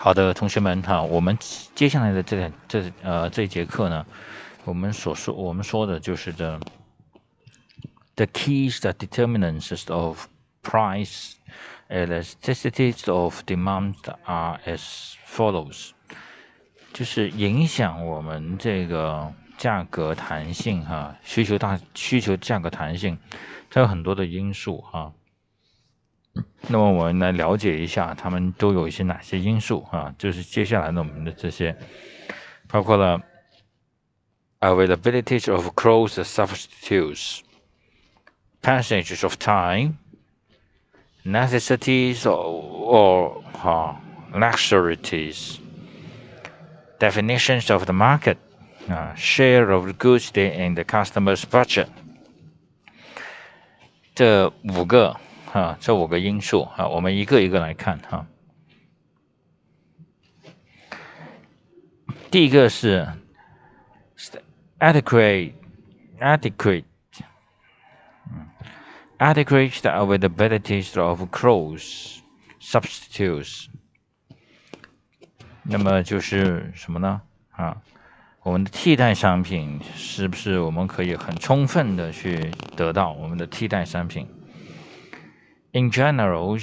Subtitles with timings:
[0.00, 1.36] 好的，同学们哈，我们
[1.74, 4.06] 接下来的这这呃这一节课呢，
[4.64, 6.60] 我们所说我们说的就是的
[8.14, 10.26] the keys the determinants of
[10.62, 11.32] price
[11.88, 15.90] elasticities of demand are as follows，
[16.92, 23.18] 就是影响我们这个价格弹性哈，需求大需求价格弹性，
[23.68, 25.12] 它有很多的因素哈。
[26.67, 30.15] 那么我们来了解一下，他们都有一些哪些因素啊？
[30.17, 31.77] 就是接下来呢，我们的这些
[32.67, 33.21] 包括了
[34.61, 37.41] availability of close substitutes,
[38.61, 39.95] passage of time,
[41.25, 44.01] necessities or 哈
[44.33, 45.57] luxuries,
[46.97, 48.37] definitions of the market
[48.87, 51.87] 啊，share of the goods in the customer's budget，
[54.15, 55.17] 这五个。
[55.52, 58.26] 啊，这五个因素啊，我们一个一个来看哈。
[62.30, 63.08] 第一个是
[64.78, 65.52] adequate
[66.20, 66.84] adequate
[69.18, 72.18] adequate availability of clothes
[72.60, 73.68] substitutes。
[75.62, 77.22] 那么就是什么呢？
[77.52, 77.80] 啊，
[78.42, 84.28] 我们的替代商品是不是我们可以很充分的去得到我们的替代商品
[85.71, 86.57] ？in general,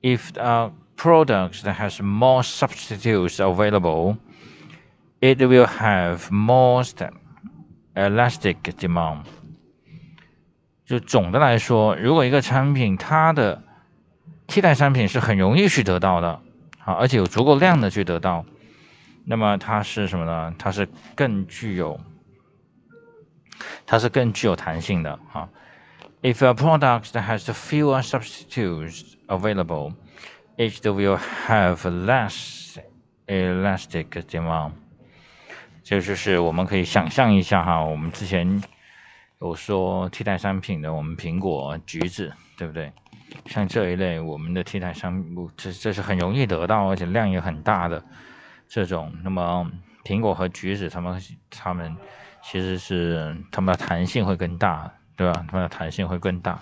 [0.00, 4.16] if a product that has more substitutes available,
[5.20, 6.84] it will have more
[7.94, 9.24] elastic demand.
[10.84, 13.62] 就总的来说，如果一个产品它的
[14.46, 16.40] 替代商品是很容易去得到的，
[16.78, 18.44] 好，而且有足够量的去得到，
[19.24, 20.54] 那么它是什么呢？
[20.58, 21.98] 它是更具有，
[23.86, 25.48] 它是更具有弹性的啊。
[26.21, 29.93] If a product has fewer substitutes available,
[30.57, 31.17] it will
[31.47, 32.77] have less
[33.27, 34.71] elastic demand。
[35.83, 38.61] 这就是我们可以想象一下哈，我们之前
[39.39, 42.91] 有说替代商品的，我们苹果、橘子，对不对？
[43.45, 48.03] 像这一类，我们的替代商品，这这是很容易得到，而且量也很大的
[48.67, 49.13] 这种。
[49.23, 49.71] 那么
[50.03, 51.95] 苹果和橘子，它们它们
[52.43, 54.91] 其实是它们的弹性会更大。
[55.19, 55.45] 对吧？
[55.51, 56.61] 它的弹性会更大。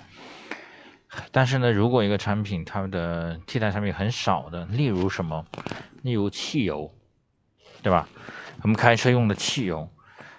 [1.32, 5.46] 但是呢，如果一个产品它的替代产品很少的，例如什么？
[6.02, 6.92] 例如汽油，
[7.84, 8.10] 对吧？
[8.64, 9.88] 我们开车用的汽油，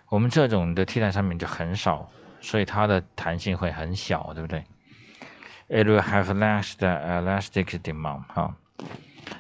[0.08, 4.64] 我们这种的替代产品就很少，所以它的弹性会很小，对不对
[5.68, 8.24] ？It will have less elastic demand。
[8.34, 8.56] 哈。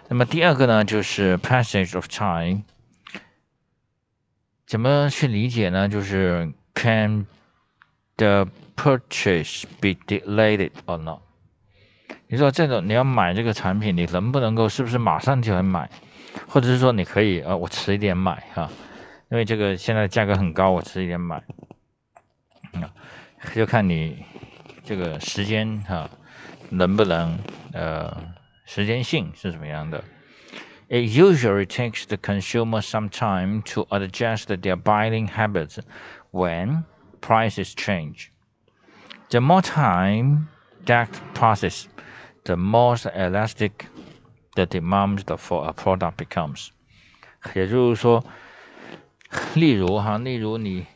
[0.06, 2.62] 那么第二个呢，就是 passage of time。
[4.68, 5.88] 怎么去理解呢？
[5.88, 7.26] 就是 can
[8.17, 11.19] the Purchase be delayed or not？
[12.27, 15.89] 你说这种你要买这个产品，你能不能够是不是马上就能买，
[16.47, 18.69] 或者是说你可以呃我迟一点买哈，
[19.29, 21.37] 因为这个现在价格很高，我迟一点买，
[22.73, 22.89] 啊，
[23.53, 24.25] 就看你
[24.83, 26.09] 这个时间哈
[26.69, 27.37] 能不能
[27.73, 28.15] 呃
[28.65, 30.03] 时间性是什么样的。
[30.89, 35.77] It usually takes the consumer some time to adjust their buying habits
[36.31, 36.83] when
[37.20, 38.28] prices change.
[39.30, 40.48] The more time
[40.86, 41.86] that passes,
[42.44, 43.86] the more elastic
[44.54, 46.68] the demand for a product becomes。
[47.54, 48.24] 也就是说，
[49.54, 50.86] 例如哈，例如你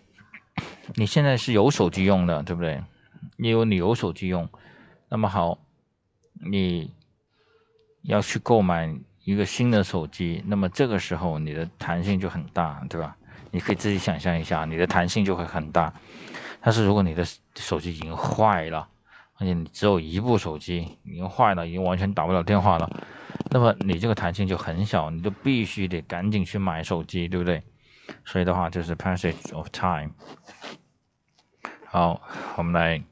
[0.94, 2.82] 你现在是有手机用的，对不对？
[3.36, 4.48] 例如你有手机用，
[5.08, 5.58] 那么好，
[6.40, 6.94] 你
[8.02, 8.92] 要去购买
[9.24, 13.16] 一个新的手机，那么这个时候你的弹性就很大，对吧？
[13.52, 15.92] 你可以自己想象一下，你的弹性就会很大。
[16.60, 17.24] 但是如果你的
[17.54, 18.88] 手机已经坏了，
[19.38, 22.90] 而且你只有一部手机已经坏了，已经完全打不了电话了，
[23.50, 27.62] 那么你这个弹性就很小，你就必须得赶紧去买手机，对不对？
[28.24, 30.10] 所以的话就是 passage of time。
[31.86, 32.20] 好，
[32.56, 33.02] 我们来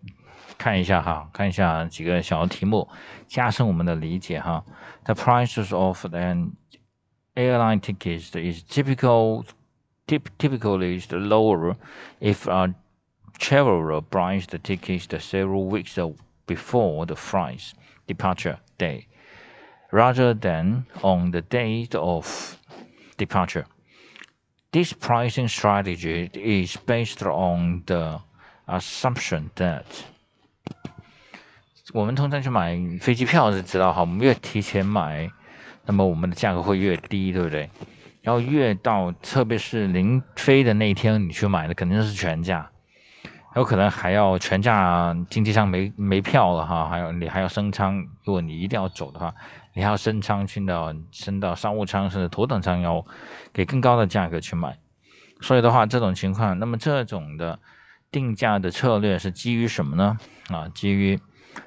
[0.56, 2.88] 看一下哈，看一下几个小题目，
[3.26, 4.64] 加深我们的理解哈。
[5.04, 6.52] The prices of an
[7.34, 9.44] airline ticket is typical,
[10.09, 11.75] typically lower
[12.19, 12.73] if a
[13.37, 15.97] traveler buys the tickets several weeks
[16.47, 17.73] before the flight's
[18.07, 19.07] departure day,
[19.91, 22.59] rather than on the date of
[23.17, 23.65] departure.
[24.71, 28.19] This pricing strategy is based on the
[28.67, 29.85] assumption that
[31.93, 35.29] 我们通常去买飞机票是知道哈，我们越提前买，
[35.85, 37.69] 那么我们的价格会越低，对不对？
[38.22, 42.70] 然后越到特别是临飞的那一天，你去买的肯定是全价。
[43.56, 48.06] 有可能还要全价，经济舱没没票了哈，还有你还要升舱。
[48.22, 49.34] 如果你一定要走的话，
[49.74, 53.04] 你还要升舱去到升到商务舱甚至头等舱，要
[53.52, 54.78] 给更高的价格去买。
[55.40, 57.58] 所以的话，这种情况，那么这种的
[58.12, 60.16] 定价的策略是基于什么呢？
[60.48, 61.18] 啊，基于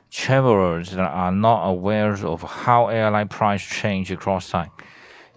[0.10, 4.72] travelers are not aware of how airline price change across time。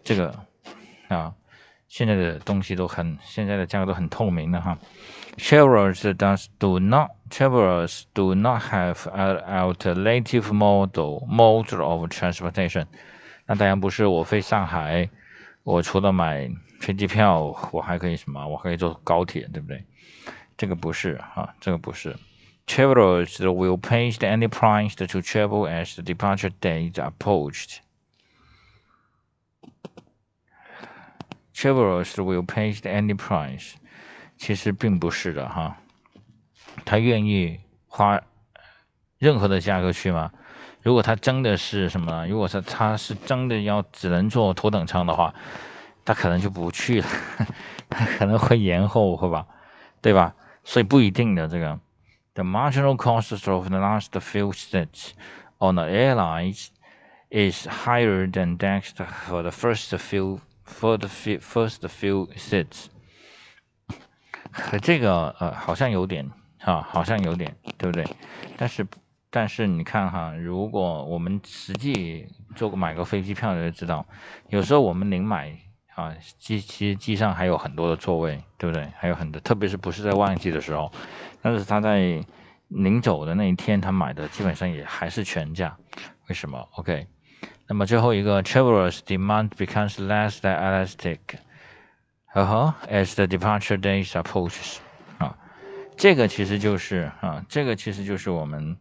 [0.04, 0.45] 这个
[1.07, 1.33] 啊，
[1.87, 4.77] 现在的东西都很，现在的价格都很透明的哈。
[5.37, 12.85] Travelers does do not travelers do not have an alternative model mode of transportation。
[13.45, 15.09] 那当然不是我飞上海，
[15.63, 16.49] 我除了买
[16.79, 18.45] 飞机票，我还可以什么？
[18.47, 19.85] 我可以坐高铁，对不对？
[20.57, 22.15] 这个不是哈，这个不是。
[22.67, 27.77] Travelers will pay any price to travel as the departure date approached.
[31.56, 33.72] Travelers will pay any price.
[34.36, 35.78] 其实并不是的哈，
[36.84, 37.58] 他愿意
[37.88, 38.20] 花
[39.18, 40.30] 任何的价格去吗？
[40.82, 42.26] 如果他真的是什么？
[42.28, 45.34] 如果说他是真的要只能坐头等舱的话，
[46.04, 47.08] 他可能就不去了，
[47.88, 49.46] 他可能会延后，会吧？
[50.02, 50.34] 对吧？
[50.62, 51.80] 所以不一定的这个。
[52.34, 55.12] The marginal cost of the last few seats
[55.58, 56.68] on the airlines
[57.30, 58.82] is higher than that
[59.26, 62.86] for the first few for the first few seats.
[64.52, 68.06] 和这个呃好像有点哈，好像有点对不对？
[68.56, 68.86] 但是
[69.30, 74.06] 但是你看哈，如果我们实际做过买个飞机票的就知道，
[74.48, 75.58] 有时候我们临买
[75.94, 78.90] 啊机其实机上还有很多的座位，对不对？
[78.96, 80.90] 还有很多，特别是不是在旺季的时候，
[81.42, 82.24] 但是他在
[82.68, 85.76] 临走的那一天他买的基本上也还是全价，
[86.28, 87.06] 为什么？OK，
[87.68, 91.18] 那么最后一个，travelers demand becomes less than elastic。
[92.26, 94.76] 呵呵，as the departure days approaches，
[95.18, 95.36] 啊，
[95.96, 98.76] 这个其实就是啊，这个其实就是我们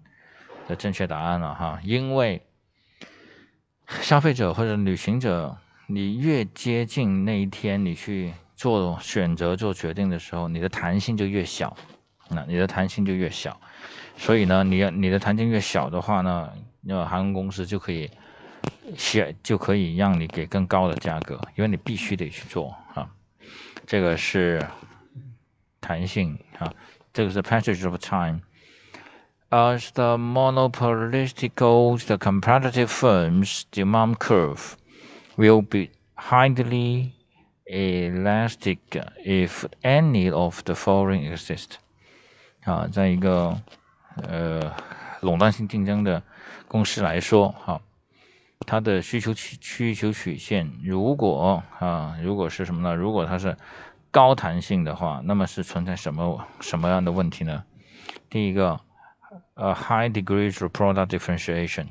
[0.67, 1.79] 的正确答案了哈。
[1.83, 2.41] 因为
[4.01, 11.75] 消费者或者旅行者，你越接近那一天，你去做选择、做决定的时候，你的弹性就越小，
[12.29, 13.59] 那你的弹性就越小。
[14.17, 16.51] 所以呢，你要你的弹性越小的话呢，
[16.81, 18.11] 那航空公司就可以
[18.97, 23.09] 写，就可以让你给更高的价格，因为你必须得去做啊。
[23.85, 24.65] 这个是
[25.79, 26.73] 弹性啊，
[27.13, 28.41] 这个是 passage of time。
[29.49, 34.75] As the monopolistical, the competitive firms' demand curve
[35.37, 37.11] will be highly
[37.65, 38.79] elastic
[39.23, 41.75] if any of the following exist。
[42.63, 43.61] 啊，在一个
[44.15, 44.75] 呃
[45.21, 46.21] 垄断性竞争的
[46.67, 47.79] 公司来说，哈，
[48.65, 52.95] 它的需求曲需求曲线，如果啊，如果是什么呢？
[52.95, 53.57] 如果它是
[54.11, 57.63] 高弹性的话，那么是存在什么什么样的问题呢？
[58.29, 58.79] 第一个，
[59.53, 61.87] 呃，high degree of product differentiation，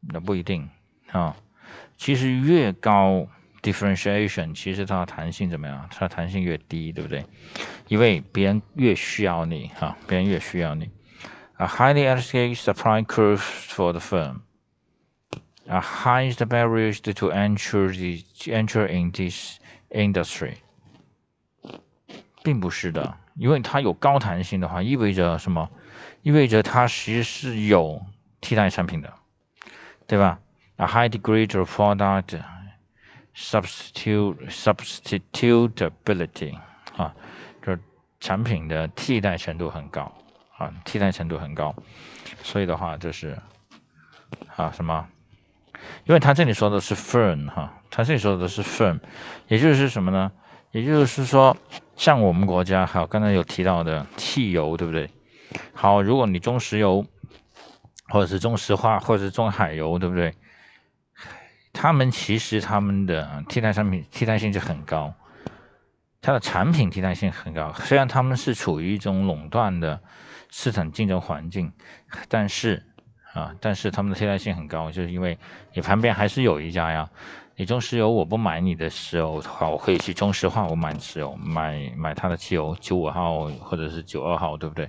[0.00, 0.68] 那不一定
[1.10, 1.36] 啊。
[1.96, 3.26] 其实越高
[3.62, 5.88] differentiation，其实它的弹性怎么样？
[5.90, 7.24] 它的弹性越低，对不对？
[7.88, 10.90] 因为别人越需要你哈，别人越需要你。
[11.58, 14.40] A highly elastic supply curve for the firm.
[15.68, 19.60] A highest barriers to enter the enter in this
[19.90, 20.56] industry，
[22.42, 25.70] 并不是的，因为它有高弹性的话，意味着什么？
[26.22, 28.04] 意味着它其实是有
[28.40, 29.14] 替代产品的，
[30.06, 30.40] 对吧
[30.76, 32.42] ？A high degree of product
[33.34, 36.58] substitute substitutability
[36.96, 37.14] 啊，
[37.64, 37.78] 就是
[38.20, 40.12] 产品的替代程度很高
[40.58, 41.72] 啊，替代程度很高，
[42.42, 43.38] 所以的话就是
[44.56, 45.08] 啊什么？
[46.04, 48.98] 因为他这里说的是 firm 哈，他这里说的是 firm，
[49.48, 50.32] 也就是什么呢？
[50.70, 51.56] 也就是说，
[51.96, 55.10] 像我们国家，好，刚才有提到的汽油，对不对？
[55.74, 57.04] 好，如果你中石油，
[58.08, 60.34] 或者是中石化，或者是中海油，对不对？
[61.72, 65.14] 他们其实他们的替代产品替代性就很高，
[66.20, 67.72] 它的产品替代性很高。
[67.74, 70.00] 虽然他们是处于一种垄断的
[70.48, 71.72] 市场竞争环境，
[72.28, 72.86] 但是。
[73.32, 75.38] 啊，但是他们的替代性很高，就是因为
[75.72, 77.08] 你旁边还是有一家呀。
[77.54, 84.88] 你中石油我不买你的石油的话，我可以去中石化我买石油，买买它的汽油九五号或者是九二号，对不对？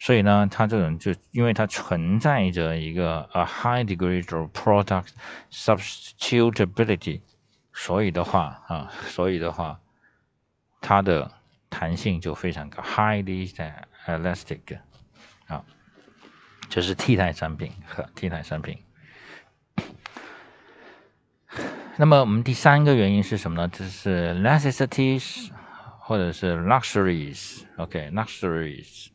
[0.00, 5.06] 所以呢，它这种就因为它存在着一个 a high degree of product
[5.52, 7.20] substitutability，
[7.72, 9.78] 所以的话啊，所以的话，
[10.80, 11.30] 它的
[11.70, 13.48] 弹性就非常高，highly
[14.06, 14.78] elastic
[15.46, 15.64] 啊。
[16.74, 18.76] 就是替代产品和替代产品。
[21.96, 23.68] 那么我们第三个原因是什么呢？
[23.68, 25.50] 就是 necessities
[26.00, 27.62] 或者是 luxuries。
[27.76, 29.06] OK，luxuries。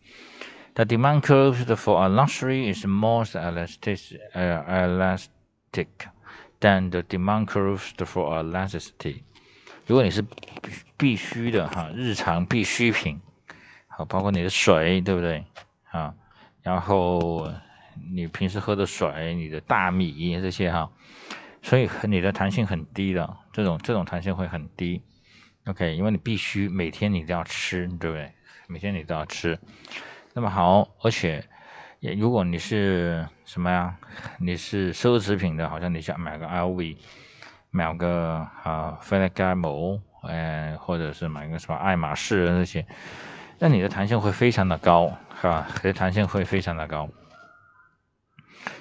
[0.75, 5.89] The demand curve for a luxury is more elastic, uh, elastic
[6.61, 9.23] than the demand curve for a necessity.
[9.85, 10.23] 如果你是
[10.95, 13.19] 必须的哈，日常必需品，
[13.89, 15.43] 好，包括你的水，对不对
[15.91, 16.15] 啊？
[16.61, 17.51] 然后
[18.11, 20.89] 你平时喝的水，你的大米这些哈，
[21.61, 25.01] 所以你的弹性很低的，这种这种弹性会很低。
[25.65, 28.31] OK，因为你必须每天你都要吃，对不对？
[28.67, 29.59] 每天你都要吃。
[30.33, 31.45] 那么好，而且，
[32.17, 33.97] 如果你是什么呀？
[34.39, 36.97] 你是奢侈品的，好像你想买个 LV，
[37.71, 42.85] 买个啊菲莱盖姆，哎，或者是买个什么爱马仕这些，
[43.59, 45.66] 那你的弹性会非常的高，是吧？
[45.82, 47.08] 的弹性会非常的高。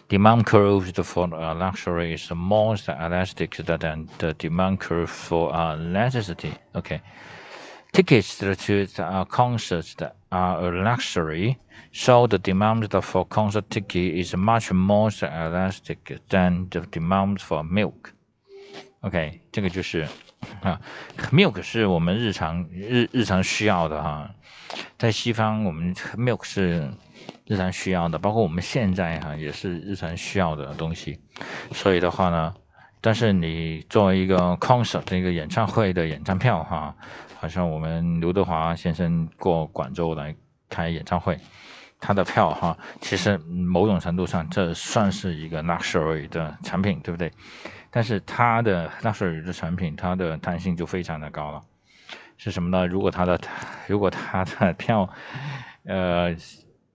[0.10, 6.54] Demand curve for a luxury is more elastic than the demand curve for a necessity.
[6.74, 7.02] OK.
[7.94, 9.96] Tickets to the concerts
[10.30, 11.58] are a luxury,
[11.92, 18.14] so the demand for concert ticket is much more elastic than the demand for milk.
[19.01, 20.07] OK，这个就是
[20.61, 20.81] 啊
[21.31, 24.31] ，milk 是我们日常日日常需要的哈，
[24.99, 26.91] 在西方我们 milk 是
[27.47, 31.21] 日常需要的，包括我们现在哈也是日常需要的东西，
[31.73, 32.55] 所以的话呢，
[33.01, 36.95] 但是你作为一个 concert 一个演唱会的演唱票哈。
[37.41, 40.35] 好像我们刘德华先生过广州来
[40.69, 41.39] 开演唱会，
[42.01, 47.31] 他的票哈，其实某种程度上这算是一个 luxury 的产品，对不对？
[47.91, 51.63] 但是它的 luxury 的产品，它的弹性就非常的高了。
[52.37, 52.87] 是什么呢？
[52.87, 53.41] 如果它的
[53.87, 55.09] 如果它的票，
[55.85, 56.35] 呃，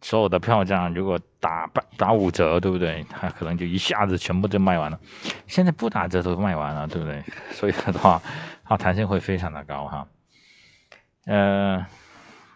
[0.02, 3.06] 所有的票价如果打八打五折，对不对？
[3.10, 5.00] 它可能就一下子全部就卖完了。
[5.48, 7.24] 现在不打折都卖完了，对不对？
[7.52, 8.22] 所以的话，
[8.64, 10.08] 它弹性会非常的高哈。
[11.26, 11.86] 呃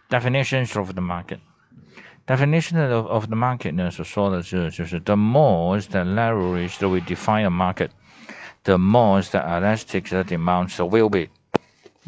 [0.10, 1.40] ，definitions of the market。
[2.26, 7.90] definition of of the market 呢所说的是就是 the more the leverage we define a market,
[8.65, 11.29] the more the elastic the demand will be.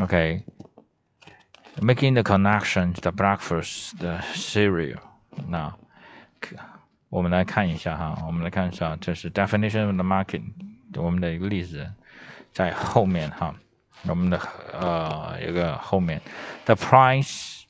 [0.00, 0.42] Okay.
[1.82, 5.00] Making the connection to the breakfast the cereal.
[5.48, 5.74] 那
[7.08, 10.42] 我们来看一下哈，我们来看一下，这是 definition of the market，
[10.96, 11.90] 我们的一个例子
[12.52, 13.54] 在后面哈。
[14.06, 14.38] 我们的
[14.72, 16.20] 呃一个后面，
[16.66, 17.62] the price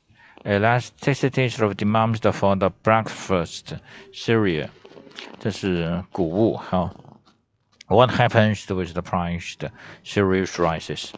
[0.43, 3.77] elasticity of demand for the breakfast
[4.13, 4.67] cereal，
[5.39, 6.91] 这是谷物哈。
[7.89, 9.71] What happens with the price the
[10.03, 11.11] cereal rises？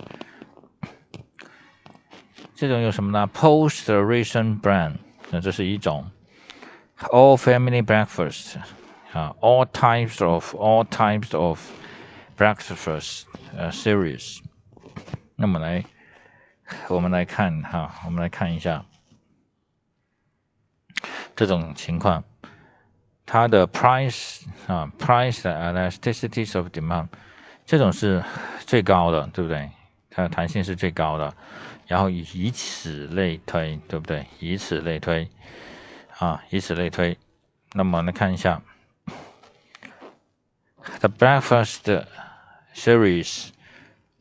[2.56, 3.30] 这种有什么呢？
[3.34, 4.98] Post ration brand，
[5.30, 6.12] 那这是一种。
[7.00, 8.58] All family breakfast，
[9.14, 11.60] 啊，all types of all types of
[12.36, 14.40] breakfast 呃 cereals。
[15.36, 15.86] 那么来，
[16.90, 18.84] 我们来看哈，我们来看一下
[21.36, 22.24] 这种情况，
[23.33, 27.09] 它的 price 啊，price elasticity of demand，
[27.65, 28.23] 这种是
[28.67, 29.71] 最高的，对不对？
[30.11, 31.35] 它的弹性是最高的，
[31.87, 34.27] 然后以此类推，对不对？
[34.39, 35.31] 以此类推，
[36.19, 37.17] 啊，以此类推。
[37.73, 38.61] 那么来看一下
[41.01, 42.05] ，the breakfast
[42.75, 43.49] series。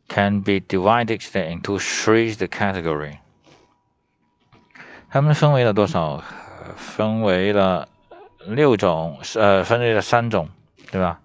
[0.07, 3.17] can be divided into three category。
[5.09, 6.23] 它们分为了多少？
[6.77, 7.89] 分为了
[8.47, 10.49] 六种，呃，分为了三种，
[10.91, 11.21] 对吧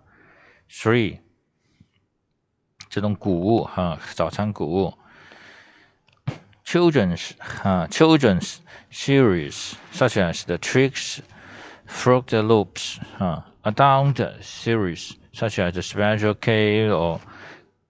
[0.70, 1.18] ？Three
[2.88, 4.94] 这种谷物哈，早餐谷物。
[6.64, 8.56] Children's 哈，Children's
[8.90, 11.18] series such as the tricks,
[11.86, 17.20] Fruit Loops 哈，Adult series such as the Special K or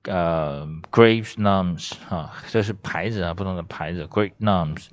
[0.06, 4.06] 呃，Grapes Nums 啊，这是牌子啊，不同的牌子。
[4.06, 4.86] Grape Nums,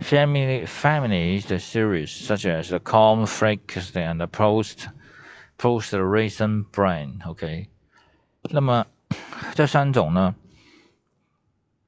[0.00, 4.86] Family Families 的 series such as the Corn Flakes and the Post
[5.58, 7.68] Post Raisin Bran，OK。
[8.44, 8.86] 那么
[9.54, 10.34] 这三种呢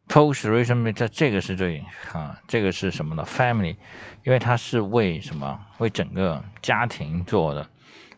[0.09, 3.76] ，Post Raisin 这这个是最啊，这个是什么呢？Family，
[4.23, 5.59] 因为它是为什么？
[5.78, 7.66] 为整个家庭做的，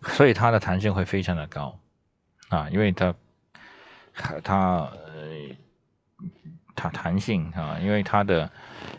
[0.02, 1.78] 所以它的弹性会非常的高
[2.48, 3.14] 啊，因为它。
[4.42, 4.92] 它呃，
[6.74, 8.50] 它弹性啊，因为它的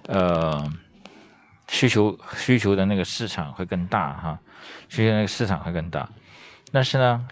[0.07, 0.71] 呃
[1.67, 4.39] 需求需求的那个市场会更大哈，
[4.87, 6.09] 需求那个市场会更大。
[6.71, 7.27] 但是呢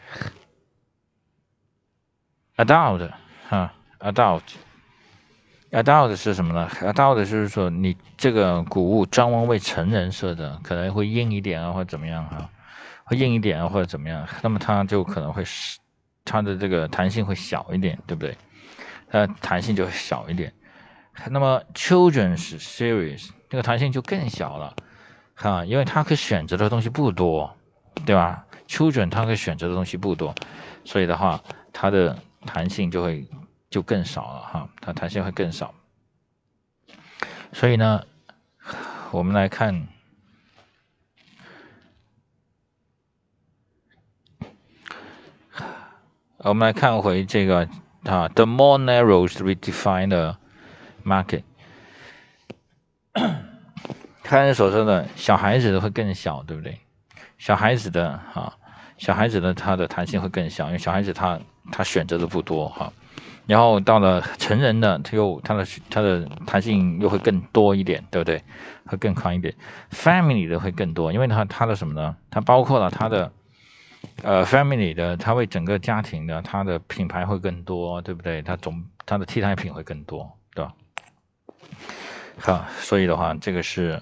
[2.57, 3.11] ，adult
[3.49, 12.49] 哈，adult，adult 是什么呢？adult 就是说你这个谷物专门为成人设的，可能会硬一点啊，或者怎么样哈，
[13.05, 15.79] 会硬一点啊，或者怎么样，那么它就可能会是。
[16.27, 18.37] 它的这个弹性会小一点，对不对？
[19.09, 20.53] 它弹性就会小一点。
[21.31, 24.75] 那么 Children's Series 这个弹性就更小了。
[25.33, 27.55] 哈，因为它可以选择的东西不多，
[28.05, 30.35] 对吧？Children 它可以选择的东西不多，
[30.83, 31.41] 所以的话，
[31.71, 33.27] 它的弹性就会
[33.69, 35.73] 就更少了哈，它弹性会更少。
[37.53, 38.03] 所以呢，
[39.11, 39.87] 我们来看，
[46.39, 47.67] 我们来看回这个
[48.03, 50.37] 啊，the more narrow s we define the
[51.03, 51.41] market。
[54.21, 56.79] 开人所说的小孩子的会更小，对不对？
[57.39, 58.53] 小孩子的哈，
[58.99, 61.39] 小孩子的他的弹性会更小，因为小孩子他
[61.71, 62.93] 他选择的不多哈。
[63.47, 68.43] 然后到了成人的，他又他的他的弹性又会更多一点，对不对？
[68.85, 69.55] 会更宽一点。
[69.91, 72.15] Family 的会更多，因为它它的什么呢？
[72.29, 73.31] 它包括了它的
[74.23, 78.41] 呃 Family 的，它为整个家庭的，它的品牌会更多，对不对？
[78.41, 80.73] 它总它的替代品会更多，对吧？
[82.39, 84.01] 好，所以的话，这个是。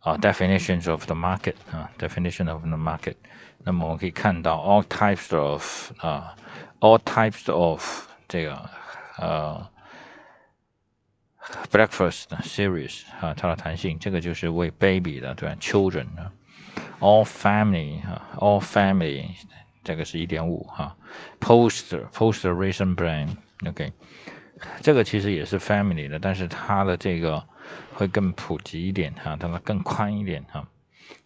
[0.00, 3.14] 啊，definitions of the market 啊，definition of the market。
[3.60, 6.36] 那么我们可以看到 all types of 啊
[6.80, 7.82] ，all types of
[8.28, 8.68] 这个
[9.16, 9.66] 呃
[11.72, 16.30] breakfast series 啊，它的弹性，这个就是为 baby 的对吧？children 啊
[17.00, 19.28] ，all family 啊，all family
[19.82, 20.96] 这个是一点五哈
[21.40, 23.92] ，poster poster raisin bran，OK，
[24.82, 27.42] 这个其实也是 family 的，但是它的这个。
[27.94, 30.66] 会更普及一点哈，它们更宽一点哈，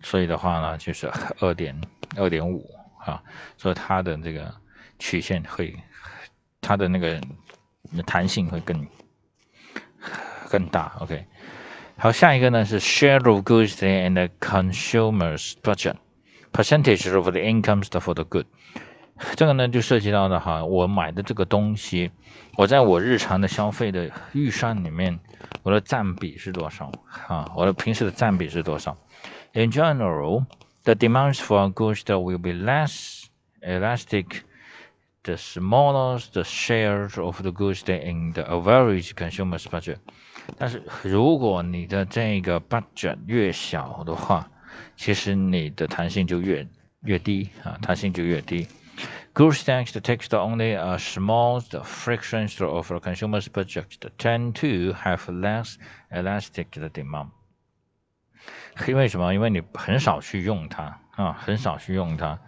[0.02, 1.10] 所以的话呢，就是
[1.40, 1.76] 二点
[2.16, 2.64] 二点五
[2.96, 3.20] 哈，
[3.56, 4.54] 所以它的这个
[5.00, 5.74] 曲线会，
[6.60, 7.20] 它的那个
[8.06, 8.86] 弹性会更
[10.48, 10.96] 更大。
[11.00, 11.26] OK，
[11.97, 15.95] 好，下一个呢是 share of goods and the consumers budget
[16.51, 18.45] percentage of the incomes for the good。
[19.35, 22.11] 这个呢就涉及到的哈，我买的这个东西，
[22.57, 25.19] 我在我日常的消费的预算里面，
[25.61, 26.91] 我的占比是多少
[27.27, 27.49] 啊？
[27.55, 28.97] 我的平时的占比是多少？
[29.53, 30.45] In general,
[30.83, 33.25] the demands for goods will be less
[33.61, 34.41] elastic
[35.23, 39.99] the smaller the share of the goods in the average consumer's budget。
[40.57, 44.49] 但是如果你的这个 budget 越小的话，
[44.95, 46.67] 其实你的弹性就越
[47.01, 48.67] 越低啊，弹性就越低。
[49.33, 53.85] Goods thanks to text only a small fraction of the consumer's budget
[54.19, 55.75] tend to have less
[56.11, 57.29] elastic demand。
[58.87, 59.33] 因为什么？
[59.33, 62.39] 因为你很少去用它啊，很少去用它。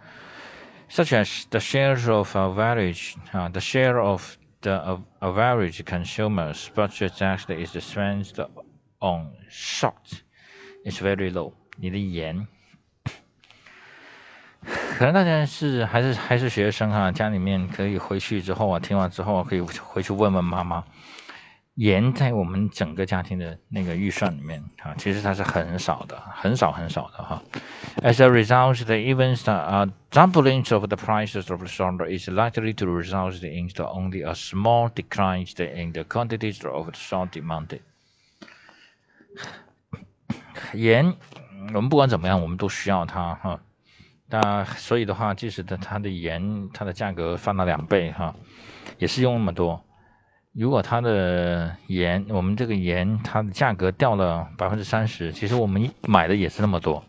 [0.88, 7.71] Such as the share of average 啊，the share of the average consumer's budget actually is
[7.83, 8.33] spent
[8.99, 10.23] on salt
[10.83, 11.53] It's very low。
[11.77, 12.47] 你的盐
[14.97, 20.83] 可能大家是还是还是学生哈，家里面可以回去之后啊，听完之后可以回去问问妈妈，
[21.75, 27.41] 盐在我们整个家庭的那个预算里面啊，其实它是很少的，很少很少的哈。
[28.03, 32.85] As a result, the even uh doubling of the prices of the salt is likely to
[32.85, 37.79] result in the only a small decline in the quantities of the salt demanded。
[40.73, 41.15] 盐，
[41.73, 43.61] 我们不管怎么样，我们都需要它哈。
[44.27, 48.35] 那所以的话，即使的它的盐，它的价格翻了两倍哈，
[48.97, 49.85] 也是用那么多。
[50.52, 57.04] 如果它的盐，我们这个盐它的价格掉了百分之三十，其实我们买的也是那么多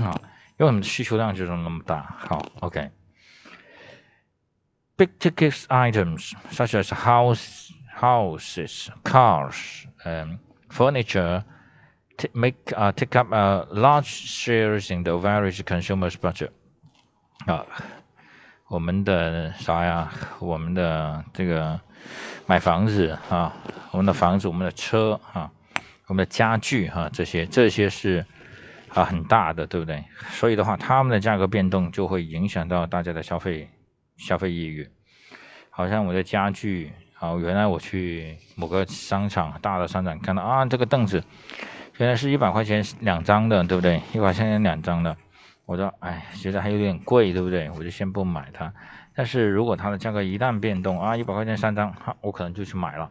[0.00, 0.14] 啊，
[0.56, 2.02] 因为我们的需求量就是那么大。
[2.18, 10.38] 好，OK。Big ticket items such as house, houses, cars, um,
[10.68, 11.44] furniture.
[12.34, 16.50] make uh, take up uh, large shares in the average consumer's budget
[17.46, 17.66] 啊，
[18.68, 20.12] 我们的啥呀？
[20.38, 21.80] 我们的这个
[22.45, 23.53] 买房子啊，
[23.91, 25.51] 我们的房子、我们的车啊，
[26.07, 28.25] 我们的家具哈，这些这些是
[28.93, 30.03] 啊很大的，对不对？
[30.31, 33.69] 所以的话，他们的价格变动就会影响到大家的消费
[34.17, 34.89] 消费意欲。
[35.69, 41.23] 好像我的家具啊，原来我去某个商场大的商场看到啊，这个凳子。
[41.97, 43.97] 原来是一百块钱两张的，对不对？
[44.13, 45.17] 一百块钱两张的，
[45.65, 47.71] 我说，哎，觉得还有点贵，对不对？
[47.71, 48.71] 我就先不买它。
[49.17, 53.09] 但是如果它的价格一旦变动啊，一百块钱三张，哈，我可能就去买了。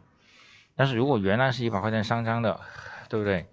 [0.77, 2.61] 但是如果原来是一百块钱三张的，
[3.09, 3.49] 对不对？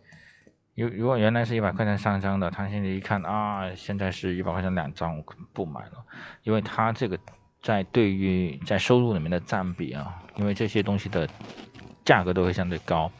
[0.75, 6.05] 如如果原来是一百块钱三张的，他现在一看啊，现在是一百块钱两张，我不买了，
[6.43, 7.17] 因为它这个
[7.59, 11.27] 在对于在收入里面的占比啊，因为这些东西的
[12.05, 13.11] 价格都会相对高。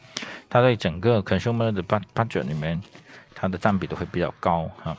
[0.48, 2.80] 它在整个 consumer 的 budget 里面，
[3.34, 4.96] 它的占比都会比较高哈。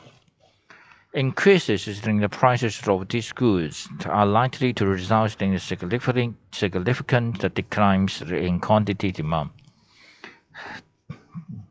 [1.15, 8.21] Increases in the prices of these goods are likely to result in significant significant declines
[8.21, 9.49] in quantity demand。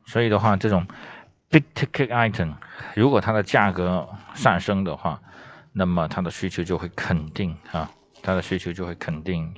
[0.05, 0.87] 所以的话，这种
[1.49, 2.55] big ticket item，
[2.95, 5.19] 如果它的价格上升的话，
[5.73, 7.91] 那么它的需求就会肯定啊，
[8.23, 9.55] 它的需求就会肯定